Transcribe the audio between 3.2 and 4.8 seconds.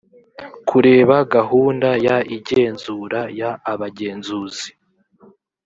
y abagenzuzi